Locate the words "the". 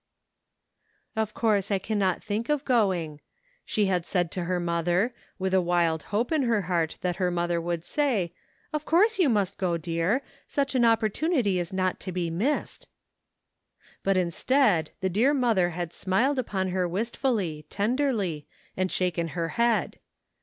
15.01-15.09